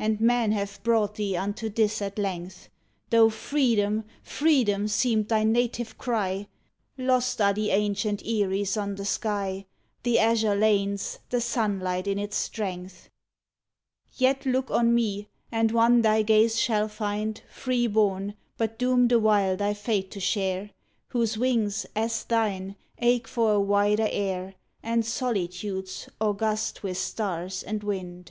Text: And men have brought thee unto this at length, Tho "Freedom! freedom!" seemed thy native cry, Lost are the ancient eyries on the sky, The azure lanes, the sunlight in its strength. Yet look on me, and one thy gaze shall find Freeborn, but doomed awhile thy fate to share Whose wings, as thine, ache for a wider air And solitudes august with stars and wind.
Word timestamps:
And 0.00 0.20
men 0.20 0.52
have 0.52 0.80
brought 0.84 1.16
thee 1.16 1.36
unto 1.36 1.68
this 1.68 2.00
at 2.00 2.20
length, 2.20 2.68
Tho 3.10 3.30
"Freedom! 3.30 4.04
freedom!" 4.22 4.86
seemed 4.86 5.26
thy 5.26 5.42
native 5.42 5.98
cry, 5.98 6.46
Lost 6.96 7.40
are 7.40 7.52
the 7.52 7.70
ancient 7.70 8.22
eyries 8.24 8.76
on 8.76 8.94
the 8.94 9.04
sky, 9.04 9.66
The 10.04 10.20
azure 10.20 10.54
lanes, 10.54 11.18
the 11.30 11.40
sunlight 11.40 12.06
in 12.06 12.16
its 12.16 12.36
strength. 12.36 13.10
Yet 14.16 14.46
look 14.46 14.70
on 14.70 14.94
me, 14.94 15.30
and 15.50 15.72
one 15.72 16.02
thy 16.02 16.22
gaze 16.22 16.60
shall 16.60 16.86
find 16.86 17.42
Freeborn, 17.50 18.34
but 18.56 18.78
doomed 18.78 19.10
awhile 19.10 19.56
thy 19.56 19.74
fate 19.74 20.12
to 20.12 20.20
share 20.20 20.70
Whose 21.08 21.36
wings, 21.36 21.86
as 21.96 22.22
thine, 22.22 22.76
ache 22.98 23.26
for 23.26 23.52
a 23.54 23.60
wider 23.60 24.06
air 24.08 24.54
And 24.80 25.04
solitudes 25.04 26.08
august 26.20 26.84
with 26.84 26.96
stars 26.98 27.64
and 27.64 27.82
wind. 27.82 28.30